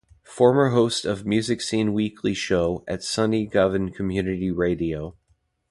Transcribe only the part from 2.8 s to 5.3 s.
at Sunny Govan community radio.